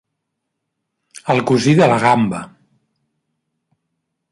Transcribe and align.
El 1.33 1.43
cosí 1.51 1.75
de 1.81 1.91
la 1.93 1.99
gamba. 2.05 2.41